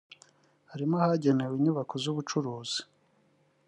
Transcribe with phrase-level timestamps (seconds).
[0.71, 2.79] harimo ahagenewe inyubako z’ubucuruzi